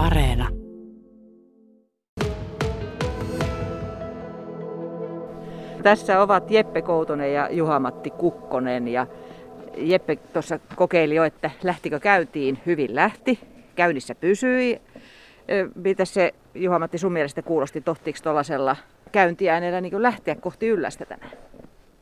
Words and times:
Areena. 0.00 0.48
Tässä 5.82 6.20
ovat 6.20 6.50
Jeppe 6.50 6.82
Koutonen 6.82 7.34
ja 7.34 7.48
Juha-Matti 7.50 8.10
Kukkonen. 8.10 8.88
Ja 8.88 9.06
Jeppe 9.76 10.16
tuossa 10.16 10.58
kokeili 10.76 11.14
jo, 11.14 11.24
että 11.24 11.50
lähtikö 11.62 12.00
käyntiin. 12.00 12.58
Hyvin 12.66 12.94
lähti. 12.94 13.38
Käynnissä 13.74 14.14
pysyi. 14.14 14.80
Mitä 15.74 16.04
se 16.04 16.34
Juha-Matti 16.54 16.98
sun 16.98 17.12
mielestä 17.12 17.42
kuulosti? 17.42 17.80
Tohtiiko 17.80 18.18
tuollaisella 18.22 18.76
käyntiäänellä 19.12 19.80
niin 19.80 20.02
lähteä 20.02 20.34
kohti 20.34 20.68
yllästä 20.68 21.04
tänään? 21.04 21.32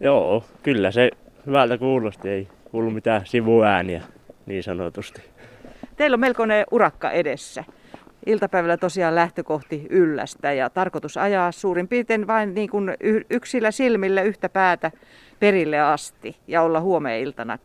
Joo, 0.00 0.44
kyllä 0.62 0.90
se 0.90 1.10
hyvältä 1.46 1.78
kuulosti. 1.78 2.28
Ei 2.28 2.48
kuulu 2.70 2.90
mitään 2.90 3.20
sivuääniä 3.24 4.02
niin 4.46 4.62
sanotusti. 4.62 5.22
Teillä 5.96 6.14
on 6.14 6.20
melkoinen 6.20 6.66
urakka 6.70 7.10
edessä. 7.10 7.64
Iltapäivällä 8.26 8.76
tosiaan 8.76 9.14
lähtökohti 9.14 9.86
yllästä 9.90 10.52
ja 10.52 10.70
tarkoitus 10.70 11.16
ajaa 11.16 11.52
suurin 11.52 11.88
piirtein 11.88 12.26
vain 12.26 12.54
niin 12.54 12.70
kuin 12.70 12.94
yksillä 13.30 13.70
silmillä 13.70 14.22
yhtä 14.22 14.48
päätä 14.48 14.90
perille 15.40 15.80
asti 15.80 16.36
ja 16.48 16.62
olla 16.62 16.80
huomeen 16.80 17.20
iltana 17.20 17.58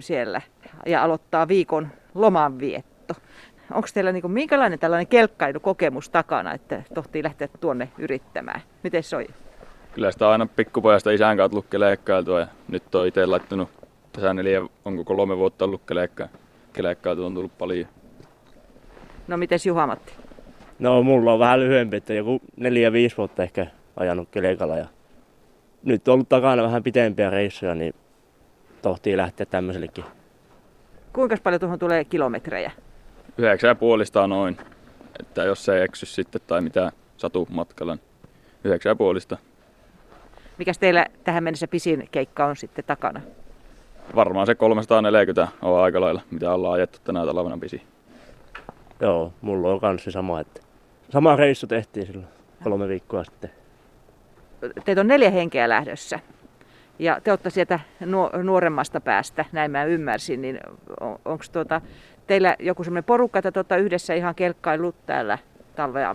siellä 0.00 0.40
ja 0.86 1.02
aloittaa 1.02 1.48
viikon 1.48 1.88
lomanvietto. 2.14 3.14
Onko 3.72 3.88
teillä 3.94 4.12
niin 4.12 4.22
kuin, 4.22 4.32
minkälainen 4.32 4.78
tällainen 4.78 5.06
kelkkailukokemus 5.06 6.10
takana, 6.10 6.52
että 6.54 6.82
tohtii 6.94 7.22
lähteä 7.22 7.48
tuonne 7.60 7.88
yrittämään? 7.98 8.60
Miten 8.82 9.02
se 9.02 9.16
on? 9.16 9.24
Kyllä 9.94 10.12
sitä 10.12 10.30
aina 10.30 10.46
pikkupojasta 10.46 11.10
isän 11.10 11.36
kautta 11.36 11.56
lukkeleikkailtua 11.56 12.40
ja 12.40 12.46
nyt 12.68 12.94
on 12.94 13.06
itse 13.06 13.26
laittanut 13.26 13.68
tässä 14.12 14.34
neljä, 14.34 14.62
onko 14.84 15.04
kolme 15.04 15.36
vuotta 15.36 15.64
ollut 15.64 15.82
kelekkailtua, 16.72 17.26
on 17.26 17.34
tullut 17.34 17.58
paljon. 17.58 17.88
No 19.32 19.36
mites 19.36 19.66
Juha-Matti? 19.66 20.12
No 20.78 21.02
mulla 21.02 21.32
on 21.32 21.38
vähän 21.38 21.60
lyhyempi, 21.60 21.96
että 21.96 22.14
joku 22.14 22.40
neljä, 22.56 22.92
viisi 22.92 23.16
vuotta 23.16 23.42
ehkä 23.42 23.66
ajanut 23.96 24.28
kelekalla 24.30 24.76
ja 24.76 24.86
nyt 25.82 26.08
on 26.08 26.14
ollut 26.14 26.28
takana 26.28 26.62
vähän 26.62 26.82
pitempiä 26.82 27.30
reissuja, 27.30 27.74
niin 27.74 27.94
tohtii 28.82 29.16
lähteä 29.16 29.46
tämmöisellekin. 29.46 30.04
Kuinka 31.12 31.36
paljon 31.42 31.60
tuohon 31.60 31.78
tulee 31.78 32.04
kilometrejä? 32.04 32.70
Yhdeksän 33.38 33.76
puolista 33.76 34.26
noin. 34.26 34.56
Että 35.20 35.44
jos 35.44 35.64
se 35.64 35.76
ei 35.76 35.82
eksy 35.82 36.06
sitten 36.06 36.40
tai 36.46 36.60
mitä 36.60 36.92
satu 37.16 37.48
matkalla, 37.50 37.94
niin 37.94 38.04
yhdeksän 38.64 38.96
puolista. 38.96 39.36
Mikäs 40.58 40.78
teillä 40.78 41.06
tähän 41.24 41.44
mennessä 41.44 41.68
pisin 41.68 42.08
keikka 42.10 42.46
on 42.46 42.56
sitten 42.56 42.84
takana? 42.84 43.20
Varmaan 44.14 44.46
se 44.46 44.54
340 44.54 45.48
on 45.62 45.82
aika 45.82 46.00
lailla, 46.00 46.20
mitä 46.30 46.54
ollaan 46.54 46.74
ajettu 46.74 46.98
tänä 47.04 47.26
talvena 47.26 47.58
pisi. 47.58 47.91
Joo, 49.02 49.32
mulla 49.40 49.68
on 49.68 49.80
kanssa 49.80 50.10
sama, 50.10 50.40
että 50.40 50.60
sama 51.10 51.36
reissu 51.36 51.66
tehtiin 51.66 52.06
silloin 52.06 52.26
kolme 52.64 52.88
viikkoa 52.88 53.24
sitten. 53.24 53.50
Teitä 54.84 55.00
on 55.00 55.06
neljä 55.06 55.30
henkeä 55.30 55.68
lähdössä. 55.68 56.20
Ja 56.98 57.20
te 57.24 57.32
olette 57.32 57.50
sieltä 57.50 57.80
nuoremmasta 58.42 59.00
päästä, 59.00 59.44
näin 59.52 59.70
mä 59.70 59.84
ymmärsin, 59.84 60.42
niin 60.42 60.60
on, 61.00 61.18
onko 61.24 61.44
tuota, 61.52 61.80
teillä 62.26 62.56
joku 62.58 62.84
semmoinen 62.84 63.04
porukka, 63.04 63.38
että 63.38 63.52
tuota 63.52 63.76
yhdessä 63.76 64.14
ihan 64.14 64.34
kelkkailut 64.34 65.06
täällä 65.06 65.38
talvea? 65.76 66.14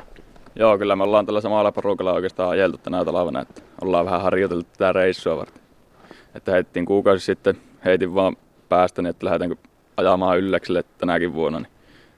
Joo, 0.55 0.77
kyllä 0.77 0.95
me 0.95 1.03
ollaan 1.03 1.25
tällä 1.25 1.41
samalla 1.41 1.71
porukalla 1.71 2.13
oikeastaan 2.13 2.49
ajeltu 2.49 2.77
tänä 2.77 3.05
talvena, 3.05 3.41
että 3.41 3.61
ollaan 3.81 4.05
vähän 4.05 4.21
harjoiteltu 4.21 4.67
tätä 4.73 4.93
reissua 4.93 5.37
varten. 5.37 5.63
Että 6.35 6.51
heitettiin 6.51 6.85
kuukausi 6.85 7.25
sitten, 7.25 7.57
heitin 7.85 8.15
vaan 8.15 8.37
päästäni, 8.69 9.09
että 9.09 9.25
lähdetäänkö 9.25 9.55
ajamaan 9.97 10.37
ylläkselle 10.37 10.83
tänäkin 10.97 11.33
vuonna, 11.33 11.59
niin 11.59 11.76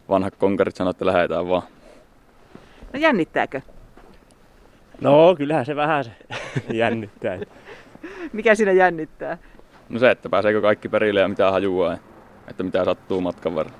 vanhat 0.09 0.35
konkarit 0.35 0.75
sanoivat, 0.75 0.95
että 0.95 1.05
lähdetään 1.05 1.49
vaan. 1.49 1.63
No 2.93 2.99
jännittääkö? 2.99 3.61
No 5.01 5.35
kyllähän 5.37 5.65
se 5.65 5.75
vähän 5.75 6.03
se 6.03 6.11
jännittää. 6.73 7.39
Mikä 8.33 8.55
siinä 8.55 8.71
jännittää? 8.71 9.37
No 9.89 9.99
se, 9.99 10.11
että 10.11 10.29
pääseekö 10.29 10.61
kaikki 10.61 10.89
perille 10.89 11.19
ja 11.19 11.27
mitä 11.27 11.51
hajuaa, 11.51 11.97
että 12.47 12.63
mitä 12.63 12.85
sattuu 12.85 13.21
matkan 13.21 13.55
varrella. 13.55 13.79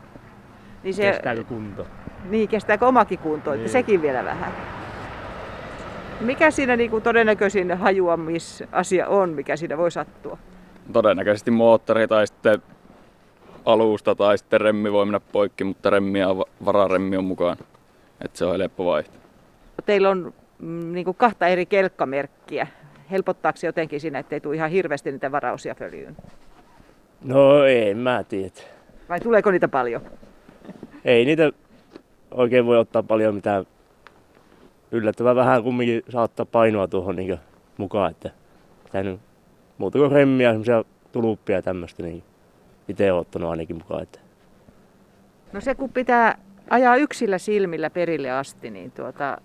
Niin 0.83 0.93
se... 0.93 1.11
Kestääkö 1.11 1.43
kunto? 1.43 1.87
Niin, 2.29 2.49
kestääkö 2.49 2.87
omakin 2.87 3.19
kunto, 3.19 3.51
niin. 3.51 3.59
että 3.59 3.71
sekin 3.71 4.01
vielä 4.01 4.25
vähän. 4.25 4.53
Mikä 6.21 6.51
siinä 6.51 6.75
niin 6.75 6.89
kuin 6.89 7.03
todennäköisin 7.03 7.77
hajuamisasia 7.77 9.07
on, 9.07 9.29
mikä 9.29 9.55
siinä 9.55 9.77
voi 9.77 9.91
sattua? 9.91 10.37
Todennäköisesti 10.93 11.51
moottori 11.51 12.07
tai 12.07 12.27
sitten 12.27 12.61
alusta 13.71 14.15
tai 14.15 14.37
sitten 14.37 14.61
remmi 14.61 14.91
voi 14.91 15.05
mennä 15.05 15.19
poikki, 15.19 15.63
mutta 15.63 15.89
remmi 15.89 16.19
ja 16.19 16.27
vararemmi 16.65 17.17
on 17.17 17.23
mukaan. 17.25 17.57
Että 18.21 18.37
se 18.37 18.45
on 18.45 18.59
helppo 18.59 18.85
vaihto. 18.85 19.17
Teillä 19.85 20.09
on 20.09 20.33
mm, 20.59 20.93
niin 20.93 21.05
kuin 21.05 21.17
kahta 21.17 21.47
eri 21.47 21.65
kelkkamerkkiä. 21.65 22.67
Helpottaako 23.11 23.57
se 23.57 23.67
jotenkin 23.67 23.99
siinä, 23.99 24.19
ettei 24.19 24.39
tule 24.39 24.55
ihan 24.55 24.69
hirveästi 24.69 25.11
niitä 25.11 25.31
varausia 25.31 25.75
följyyn? 25.75 26.17
No 27.23 27.63
ei, 27.63 27.93
mä 27.93 28.23
tiedä. 28.23 28.51
Vai 29.09 29.19
tuleeko 29.19 29.51
niitä 29.51 29.67
paljon? 29.67 30.01
Ei 31.05 31.25
niitä 31.25 31.51
oikein 32.31 32.65
voi 32.65 32.77
ottaa 32.77 33.03
paljon 33.03 33.35
mitään. 33.35 33.65
Yllättävän 34.91 35.35
vähän 35.35 35.63
kumminkin 35.63 36.03
saattaa 36.09 36.45
painoa 36.45 36.87
tuohon 36.87 37.15
niin 37.15 37.37
mukaan, 37.77 38.11
että 38.11 38.31
nyt 39.03 39.19
muuta 39.77 39.97
kuin 39.97 40.11
remmiä, 40.11 40.49
semmoisia 40.49 40.83
tuluppia 41.11 41.55
ja 41.55 41.61
tämmöistä, 41.61 42.03
niin 42.03 42.23
itse 42.89 43.11
olen 43.11 43.21
ottanut 43.21 43.49
ainakin 43.49 43.75
mukaan. 43.75 44.03
Että. 44.03 44.19
No 45.53 45.61
se 45.61 45.75
kun 45.75 45.89
pitää 45.89 46.37
ajaa 46.69 46.95
yksillä 46.95 47.37
silmillä 47.37 47.89
perille 47.89 48.31
asti, 48.31 48.69
niin 48.69 48.91
tuota, 48.91 49.37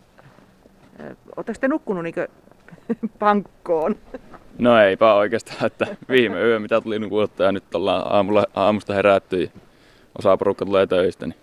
Oletteko 1.36 1.58
te 1.60 1.68
nukkunut 1.68 2.02
niin 2.02 2.14
pankkoon? 3.18 3.96
No 4.58 4.78
eipä 4.78 5.14
oikeastaan, 5.14 5.66
että 5.66 5.86
viime 6.08 6.42
yö 6.42 6.58
mitä 6.58 6.80
tuli 6.80 6.98
nukuttaa 6.98 7.46
ja 7.46 7.52
nyt 7.52 7.74
ollaan 7.74 8.02
aamulla, 8.12 8.44
aamusta 8.54 8.94
herätty 8.94 9.42
ja 9.42 9.48
osa 10.18 10.36
porukka 10.36 10.64
tulee 10.64 10.86
töistä, 10.86 11.26
niin 11.26 11.38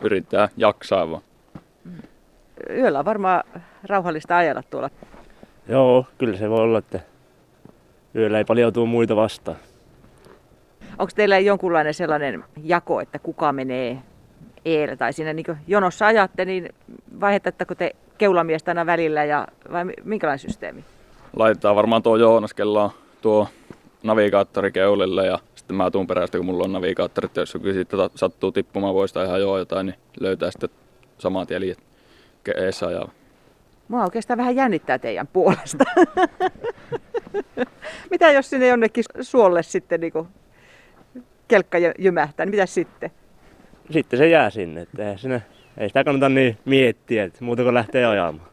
yrittää 0.00 0.48
jaksaa 0.56 1.10
vaan. 1.10 1.22
Yöllä 2.70 2.98
on 2.98 3.04
varmaan 3.04 3.44
rauhallista 3.84 4.36
ajella 4.36 4.62
tuolla. 4.62 4.90
Joo, 5.68 6.06
kyllä 6.18 6.38
se 6.38 6.50
voi 6.50 6.60
olla, 6.60 6.78
että 6.78 7.00
yöllä 8.14 8.38
ei 8.38 8.44
paljon 8.44 8.72
tuu 8.72 8.86
muita 8.86 9.16
vastaan. 9.16 9.56
Onko 10.98 11.12
teillä 11.14 11.38
jonkunlainen 11.38 11.94
sellainen 11.94 12.44
jako, 12.64 13.00
että 13.00 13.18
kuka 13.18 13.52
menee 13.52 13.98
eellä 14.64 14.96
tai 14.96 15.12
siinä 15.12 15.32
niin 15.32 15.46
jonossa 15.66 16.06
ajatte, 16.06 16.44
niin 16.44 16.68
vaihdatteko 17.20 17.74
te 17.74 17.96
keulamiestä 18.18 18.70
aina 18.70 18.86
välillä 18.86 19.24
ja, 19.24 19.48
vai 19.72 19.84
minkälainen 20.04 20.38
systeemi? 20.38 20.84
Laitetaan 21.36 21.76
varmaan 21.76 22.02
tuo 22.02 22.16
Joonas, 22.16 22.54
kello 22.54 22.82
on 22.82 22.90
tuo 23.22 23.48
navigaattori 24.02 24.72
keulille 24.72 25.26
ja 25.26 25.38
sitten 25.54 25.76
mä 25.76 25.90
tuun 25.90 26.06
perästä, 26.06 26.38
kun 26.38 26.46
mulla 26.46 26.64
on 26.64 26.72
navigaattorit, 26.72 27.36
jos 27.36 27.54
joku 27.54 27.66
sitten 27.72 28.00
sattuu 28.14 28.52
tippumaan 28.52 28.94
poista 28.94 29.24
ihan 29.24 29.40
joo 29.40 29.58
jotain, 29.58 29.86
niin 29.86 29.96
löytää 30.20 30.50
sitten 30.50 30.70
samat 31.18 31.50
jäljet 31.50 31.78
eessä 32.56 32.86
ajaa. 32.86 33.10
Mua 33.88 34.04
oikeastaan 34.04 34.38
vähän 34.38 34.56
jännittää 34.56 34.98
teidän 34.98 35.26
puolesta. 35.26 35.84
Mitä 38.10 38.32
jos 38.32 38.50
sinne 38.50 38.66
jonnekin 38.66 39.04
suolle 39.20 39.62
sitten 39.62 40.00
niin 40.00 40.12
kelkka 41.48 41.78
jymähtää, 41.98 42.46
niin 42.46 42.50
mitä 42.50 42.66
sitten? 42.66 43.10
Sitten 43.90 44.18
se 44.18 44.28
jää 44.28 44.50
sinne, 44.50 44.80
että 44.80 45.10
ei, 45.10 45.18
sinne, 45.18 45.42
ei 45.78 45.88
sitä 45.88 46.04
kannata 46.04 46.28
niin 46.28 46.58
miettiä, 46.64 47.24
että 47.24 47.44
muuta 47.44 47.62
kuin 47.62 47.74
lähtee 47.74 48.06
ajamaan. 48.06 48.48